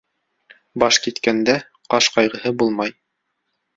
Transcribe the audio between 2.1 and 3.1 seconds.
ҡайғыһы булмай.